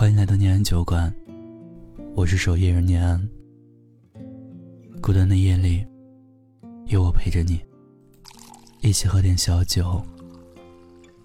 [0.00, 1.14] 欢迎来到念安酒馆，
[2.14, 3.20] 我是守夜人念安。
[5.02, 5.84] 孤单的夜里，
[6.86, 7.60] 有我陪着你，
[8.80, 10.00] 一起喝点小酒，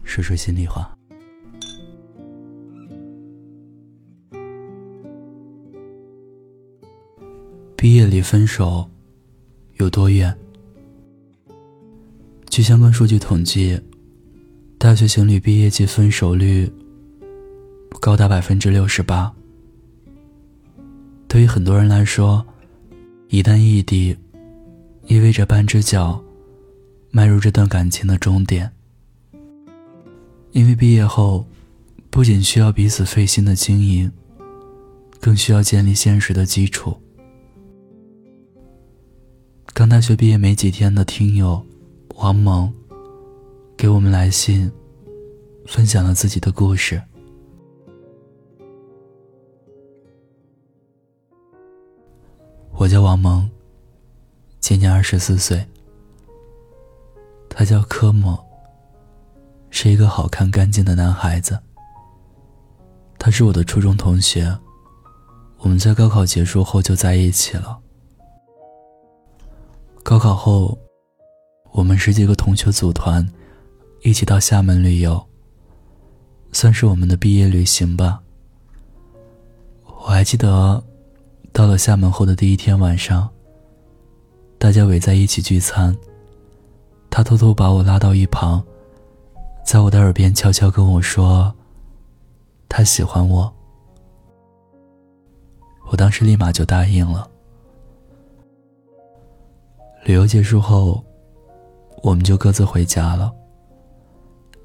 [0.03, 0.93] 说说心里话。
[7.77, 8.85] 毕业离分手
[9.75, 10.37] 有多远？
[12.49, 13.79] 据相关数据统计，
[14.77, 16.69] 大学情侣毕业季分手率
[17.99, 19.33] 高达百分之六十八。
[21.27, 22.45] 对于很多人来说，
[23.29, 24.15] 一旦异地，
[25.07, 26.23] 意味着半只脚
[27.11, 28.71] 迈入这段感情的终点。
[30.51, 31.45] 因为毕业后，
[32.09, 34.11] 不仅需要彼此费心的经营，
[35.19, 36.95] 更需要建立现实的基础。
[39.73, 41.65] 刚大学毕业没几天的听友。
[42.17, 42.73] 王蒙
[43.75, 44.71] 给我们来信，
[45.67, 47.01] 分享了自己的故事。
[52.77, 53.49] 我叫王萌，
[54.59, 55.65] 今年二十四岁。
[57.49, 58.37] 他叫柯莫，
[59.69, 61.57] 是一个好看干净的男孩子。
[63.17, 64.57] 他是我的初中同学，
[65.59, 67.79] 我们在高考结束后就在一起了。
[70.03, 70.77] 高考后。
[71.71, 73.27] 我们十几个同学组团，
[74.01, 75.21] 一起到厦门旅游，
[76.53, 78.21] 算是我们的毕业旅行吧。
[79.83, 80.81] 我还记得，
[81.55, 83.29] 到了厦门后的第一天晚上，
[84.57, 85.95] 大家围在一起聚餐。
[87.09, 88.61] 他偷偷把我拉到一旁，
[89.65, 91.55] 在我的耳边悄悄跟我说
[92.67, 93.49] ：“他喜欢我。”
[95.89, 97.25] 我当时立马就答应了。
[100.03, 101.01] 旅游结束后。
[102.03, 103.33] 我们就各自回家了。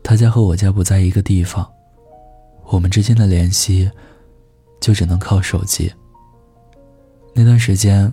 [0.03, 1.67] 他家和我家不在一个地方，
[2.67, 3.91] 我们之间的联系
[4.79, 5.91] 就只能靠手机。
[7.35, 8.13] 那段时间，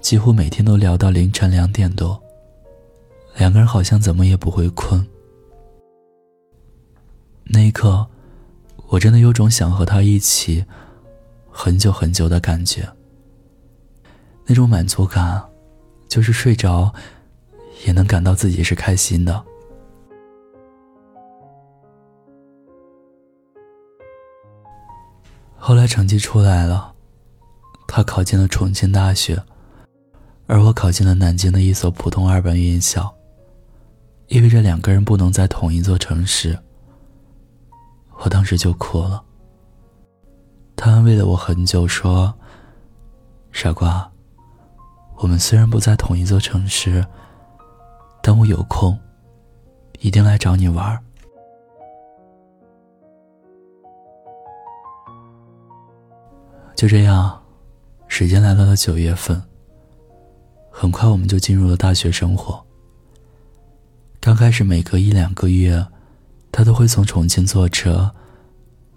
[0.00, 2.20] 几乎每天都聊到凌晨两点多，
[3.36, 5.06] 两个人好像怎么也不会困。
[7.44, 8.06] 那一刻，
[8.88, 10.64] 我真的有种想和他一起
[11.50, 12.88] 很久很久的感觉。
[14.46, 15.44] 那种满足感，
[16.08, 16.92] 就是睡着。
[17.84, 19.44] 也能感到自己是开心的。
[25.58, 26.94] 后来成绩出来了，
[27.96, 29.42] 他考进了重庆大学，
[30.46, 33.10] 而我考进了南京的一所普通二本院校，
[34.26, 36.58] 意味着两个人不能在同一座城市。
[38.18, 39.24] 我当时就哭了。
[40.76, 42.34] 他安慰了我很久，说
[43.50, 44.12] ：“傻瓜，
[45.16, 47.02] 我们虽然不在同一座城市。”
[48.22, 48.98] 但我有空，
[50.00, 51.02] 一定来找你玩。
[56.74, 57.42] 就这样，
[58.18, 59.42] 时间来到了九月份。
[60.70, 62.64] 很快，我们就进入了大学生活。
[64.20, 65.86] 刚开始，每隔一两个月，
[66.50, 68.10] 他都会从重庆坐车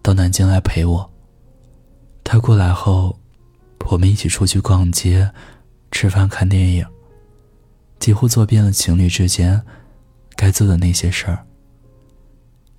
[0.02, 1.12] 到南京来陪我。
[2.24, 3.20] 他过来后，
[3.92, 5.30] 我们一起出去逛街、
[5.92, 6.86] 吃饭、看电影。
[8.00, 9.62] 几乎做遍了情侣之间
[10.38, 11.46] 该做的那些事儿。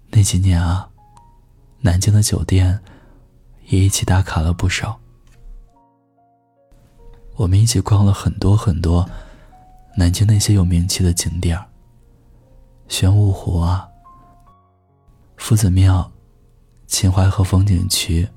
[0.08, 0.88] 那几年啊，
[1.82, 2.80] 南京的酒店
[3.66, 4.99] 也一起打卡了不少。
[7.40, 9.08] 我们一起逛了很多很多
[9.96, 11.58] 南京那些有名气的景点，
[12.86, 13.88] 玄武湖啊、
[15.38, 16.12] 夫子庙、
[16.86, 18.28] 秦淮河风景区、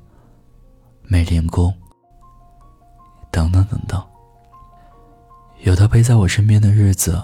[1.01, 1.73] 美龄宫
[3.29, 4.01] 等等等等。
[5.63, 7.21] 有他陪在我身边的日子，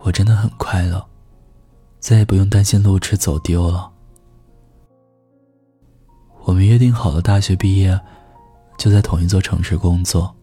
[0.00, 1.06] 我真的很快乐，
[2.00, 3.92] 再也不用担心路痴走丢了。
[6.44, 8.00] 我们约定好了，大学毕业
[8.78, 10.33] 就在同一座城市工作，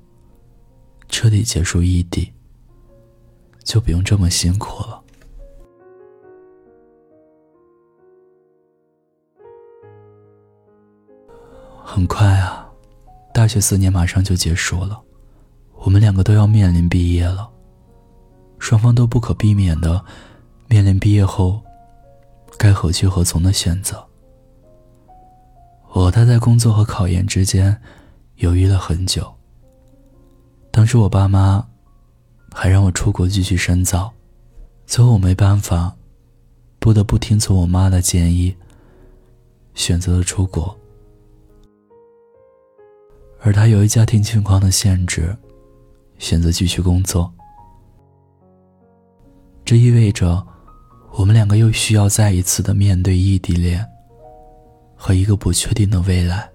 [1.12, 2.34] 彻底结束异地，
[3.64, 5.04] 就不用这么辛苦了。
[11.84, 12.68] 很快啊，
[13.34, 15.00] 大学四年马上就结束了。
[15.76, 17.52] 我们两个都要面临毕业了，
[18.58, 20.04] 双方都不可避免的
[20.68, 21.62] 面临毕业后
[22.58, 24.04] 该何去何从的选择。
[25.90, 27.80] 我和他在工作和考研之间
[28.38, 29.36] 犹豫了很久。
[30.72, 31.68] 当时我爸妈
[32.54, 34.12] 还让我出国继续深造，
[34.86, 35.96] 最后我没办法，
[36.80, 38.56] 不得不听从我妈的建议，
[39.74, 40.76] 选择了出国。
[43.42, 45.38] 而他由于家庭情况的限制。
[46.20, 47.34] 选择继续工作，
[49.66, 50.46] 这意味着
[51.14, 53.84] 我们两个又需要再一次的面对异地恋
[54.96, 56.51] 和一个不确定的未来。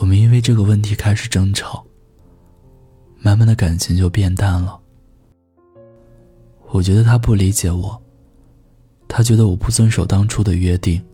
[0.00, 1.84] 我们因为这个问题开始争吵，
[3.18, 4.80] 慢慢的感情就变淡了。
[6.70, 8.02] 我觉得他不理解我，
[9.06, 11.04] 他觉得我不遵守当初的约定。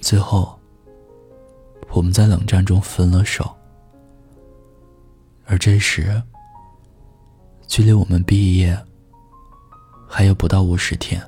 [0.00, 0.58] 最后，
[1.92, 3.48] 我们在冷战中分了手。
[5.44, 6.20] 而这时，
[7.68, 8.76] 距离我们毕业
[10.08, 11.24] 还有不到五十天。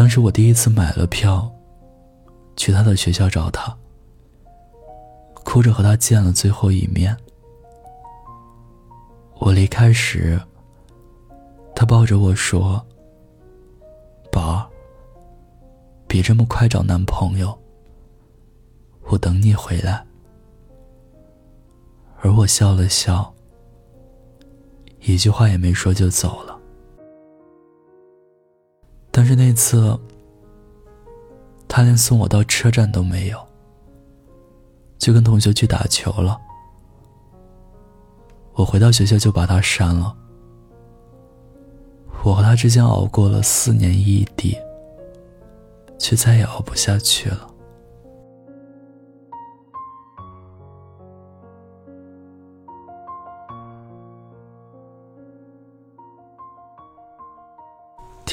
[0.00, 1.52] 当时我第一次买了票，
[2.56, 3.76] 去他的学校找他，
[5.44, 7.14] 哭着和他见了最后一面。
[9.40, 10.40] 我离开时，
[11.76, 12.82] 他抱着我说
[14.32, 14.66] ：“宝儿，
[16.08, 17.54] 别这么快找男朋友，
[19.10, 20.02] 我等你回来。”
[22.22, 23.30] 而我笑了笑，
[25.00, 26.49] 一句话也没说就走了。
[29.10, 29.98] 但是那次，
[31.68, 33.38] 他连送我到车站都没有，
[34.98, 36.38] 就跟同学去打球了。
[38.54, 40.16] 我回到学校就把他删了。
[42.22, 44.56] 我和他之间熬过了四年异地，
[45.98, 47.49] 却再也熬不下去了。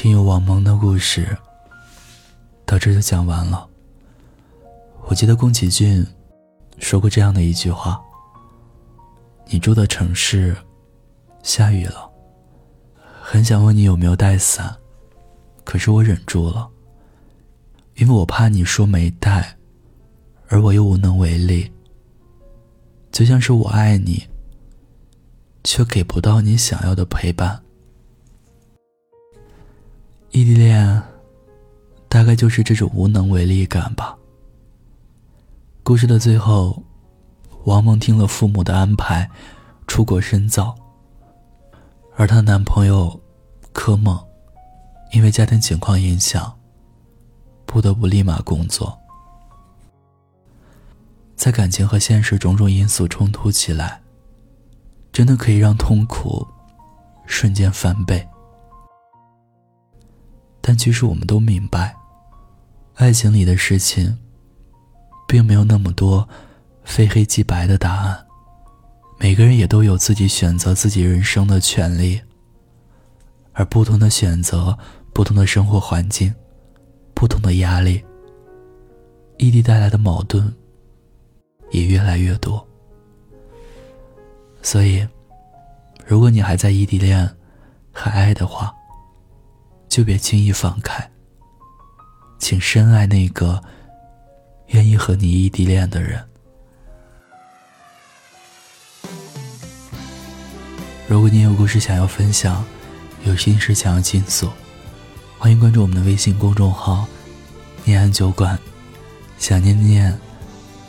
[0.00, 1.36] 听友王蒙的故事
[2.64, 3.68] 到这就讲完了。
[5.08, 6.06] 我记得宫崎骏
[6.78, 8.00] 说过这样的一句话
[9.50, 10.56] ：“你住的城市
[11.42, 12.08] 下雨了，
[13.20, 14.72] 很想问你有没有带伞，
[15.64, 16.70] 可是我忍住了，
[17.96, 19.56] 因为我怕你说没带，
[20.46, 21.72] 而我又无能为力。
[23.10, 24.22] 就像是我爱你，
[25.64, 27.60] 却给不到你想要的陪伴。”
[30.30, 31.02] 异地恋，
[32.08, 34.16] 大概就是这种无能为力感吧。
[35.82, 36.82] 故事的最后，
[37.64, 39.28] 王萌听了父母的安排，
[39.86, 40.74] 出国深造。
[42.14, 43.18] 而她男朋友
[43.72, 44.22] 柯梦，
[45.12, 46.54] 因为家庭情况影响，
[47.64, 48.98] 不得不立马工作。
[51.36, 54.02] 在感情和现实种种因素冲突起来，
[55.10, 56.46] 真的可以让痛苦
[57.24, 58.28] 瞬间翻倍。
[60.60, 61.94] 但其实我们都明白，
[62.94, 64.18] 爱情里的事情，
[65.26, 66.28] 并没有那么多
[66.84, 68.26] 非黑即白的答案。
[69.18, 72.20] 每个人也都有自己选择自己人生的权利。
[73.52, 74.78] 而不同的选择，
[75.12, 76.32] 不同的生活环境，
[77.12, 78.00] 不同的压力，
[79.36, 80.54] 异地带来的矛盾
[81.72, 82.64] 也越来越多。
[84.62, 85.04] 所以，
[86.06, 87.28] 如果你还在异地恋，
[87.92, 88.72] 还爱的话，
[89.88, 91.10] 就别轻易放开。
[92.38, 93.62] 请深爱那个
[94.68, 96.24] 愿意和你异地恋的人。
[101.08, 102.64] 如果你有故事想要分享，
[103.24, 104.50] 有心事想要倾诉，
[105.38, 107.06] 欢迎关注我们的微信公众号
[107.84, 108.58] “念安酒馆”，
[109.38, 110.16] 想念念，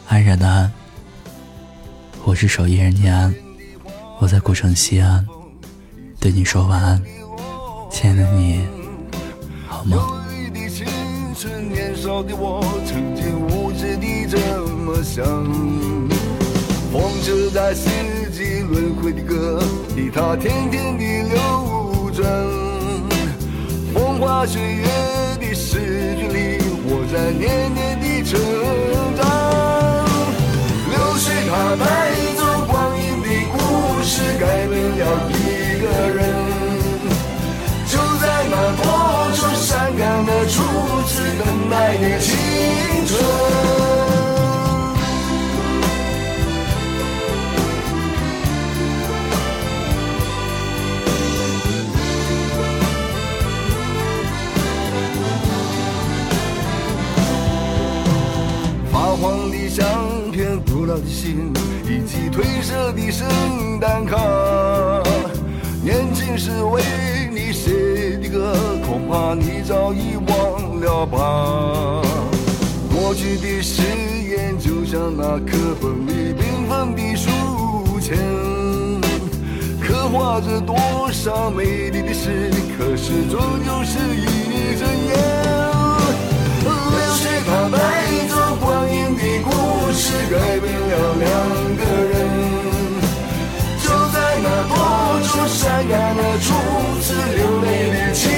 [0.08, 0.72] 安然的安。
[2.26, 3.34] 我是守夜人念安，
[4.20, 5.26] 我在古城西安，
[6.20, 7.02] 对你说晚安，
[7.90, 8.79] 亲爱的你。
[9.86, 9.98] 忧
[10.36, 10.86] 郁的青
[11.40, 15.24] 春，年少的我，曾经无知地这么想。
[16.92, 17.90] 风车在四
[18.32, 19.62] 季轮回的歌
[19.96, 22.28] 里，它天天地流转。
[23.94, 24.84] 风花雪月
[25.40, 28.38] 的诗句里，我在年年的成
[29.16, 29.24] 长。
[30.90, 31.88] 流水它带
[32.36, 33.58] 走光阴的故
[34.04, 36.39] 事，改变了一个人。
[38.62, 38.84] 那多
[39.34, 40.62] 愁善感的初
[41.08, 42.36] 次等待的青
[43.08, 43.18] 春，
[58.92, 61.54] 发黄的相片、古老的信
[61.86, 63.26] 以及褪色的圣
[63.80, 64.18] 诞卡，
[65.82, 66.84] 年轻时为
[67.32, 68.56] 你写的歌，
[68.86, 72.02] 恐怕你早已忘了吧。
[72.94, 73.82] 过去的誓
[74.30, 77.30] 言，就像那课本里缤纷的书
[78.00, 78.18] 签，
[79.82, 80.78] 刻画着多
[81.12, 85.39] 少美丽的诗，可是终究是一阵烟。
[96.42, 96.54] 初
[97.02, 98.30] 次流泪的青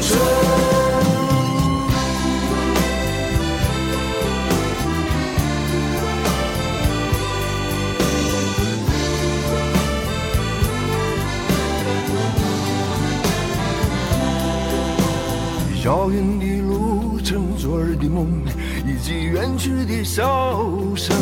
[0.00, 0.20] 春。
[15.82, 18.26] 遥远的路程，昨日的梦，
[18.86, 20.62] 以及远去的笑
[20.94, 21.16] 声。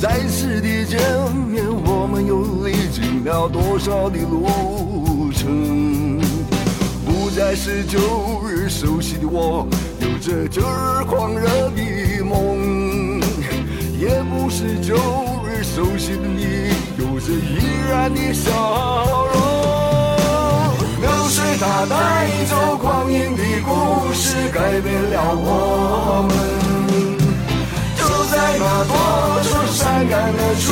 [0.00, 1.00] 再次的见
[1.48, 6.18] 面，我们又历经了多少的路程？
[7.04, 7.98] 不再是旧
[8.48, 9.66] 日熟悉的我，
[10.00, 13.20] 有着旧日狂热的梦；
[14.00, 14.96] 也不是旧
[15.44, 17.58] 日熟悉的你，有着依
[17.90, 18.50] 然的笑
[19.34, 19.36] 容。
[21.02, 21.94] 流水它带
[22.48, 26.34] 走光阴的故事，改变了我们。
[27.98, 28.94] 就在那多
[29.42, 30.64] 愁善感的初